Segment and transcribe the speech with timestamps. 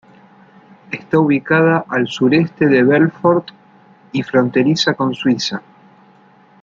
[0.89, 3.49] Está ubicada a al sureste de Belfort
[4.11, 5.61] y fronteriza con Suiza.